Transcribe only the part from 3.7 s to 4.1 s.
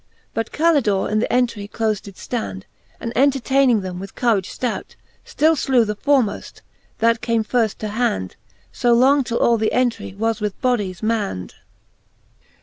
them